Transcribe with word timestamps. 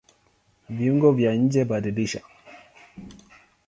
Viungo 0.75 1.11
vya 1.17 1.31
njeBadilisha 1.41 2.21